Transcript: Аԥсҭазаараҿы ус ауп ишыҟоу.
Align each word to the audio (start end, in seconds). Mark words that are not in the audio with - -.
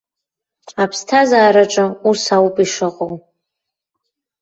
Аԥсҭазаараҿы 0.83 1.85
ус 2.09 2.23
ауп 2.35 2.55
ишыҟоу. 2.63 3.13